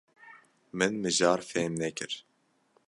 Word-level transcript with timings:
Min 0.77 0.93
mijar 1.03 1.39
fêm 1.49 1.73
nekir. 1.81 2.13